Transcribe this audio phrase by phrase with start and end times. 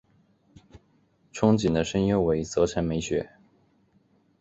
[1.31, 3.29] 憧憬的声优为泽城美雪。